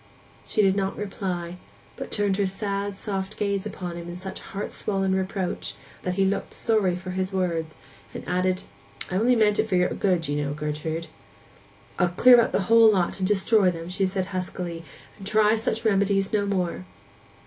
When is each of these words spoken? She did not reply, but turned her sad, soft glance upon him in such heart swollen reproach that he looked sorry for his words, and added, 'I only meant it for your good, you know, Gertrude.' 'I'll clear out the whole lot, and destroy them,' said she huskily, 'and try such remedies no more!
She 0.47 0.63
did 0.63 0.75
not 0.75 0.97
reply, 0.97 1.57
but 1.95 2.09
turned 2.09 2.37
her 2.37 2.45
sad, 2.47 2.97
soft 2.97 3.37
glance 3.37 3.67
upon 3.67 3.97
him 3.97 4.09
in 4.09 4.17
such 4.17 4.39
heart 4.39 4.71
swollen 4.71 5.13
reproach 5.13 5.75
that 6.01 6.15
he 6.15 6.25
looked 6.25 6.55
sorry 6.55 6.95
for 6.95 7.11
his 7.11 7.31
words, 7.31 7.77
and 8.11 8.27
added, 8.27 8.63
'I 9.11 9.17
only 9.17 9.35
meant 9.35 9.59
it 9.59 9.69
for 9.69 9.75
your 9.75 9.89
good, 9.89 10.27
you 10.27 10.43
know, 10.43 10.55
Gertrude.' 10.55 11.05
'I'll 11.99 12.09
clear 12.17 12.41
out 12.41 12.51
the 12.51 12.61
whole 12.61 12.91
lot, 12.91 13.19
and 13.19 13.27
destroy 13.27 13.69
them,' 13.69 13.91
said 13.91 14.23
she 14.23 14.29
huskily, 14.31 14.83
'and 15.19 15.27
try 15.27 15.55
such 15.55 15.85
remedies 15.85 16.33
no 16.33 16.47
more! 16.47 16.83